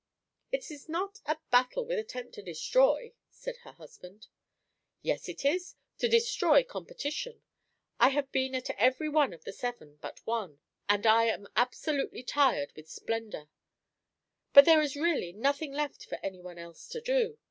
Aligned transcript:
"It 0.51 0.71
is 0.71 0.89
not 0.89 1.19
a 1.27 1.37
battle 1.51 1.85
with 1.85 1.99
attempt 1.99 2.33
to 2.33 2.41
destroy," 2.41 3.13
said 3.29 3.57
her 3.57 3.73
husband. 3.73 4.29
"Yes, 5.03 5.29
it 5.29 5.45
is 5.45 5.75
to 5.99 6.07
destroy 6.09 6.63
competition. 6.63 7.43
I 7.99 8.09
have 8.09 8.31
been 8.31 8.55
at 8.55 8.67
every 8.71 9.09
one 9.09 9.31
of 9.31 9.43
the 9.43 9.53
seven 9.53 9.97
but 9.97 10.25
one 10.25 10.59
and 10.89 11.05
I 11.05 11.25
am 11.25 11.45
absolutely 11.55 12.23
tired 12.23 12.71
with 12.75 12.89
splendour. 12.89 13.47
But 14.53 14.65
there 14.65 14.81
is 14.81 14.95
really 14.95 15.33
nothing 15.33 15.71
left 15.71 16.05
for 16.07 16.17
any 16.23 16.41
one 16.41 16.57
else 16.57 16.87
to 16.87 16.99
do. 16.99 17.37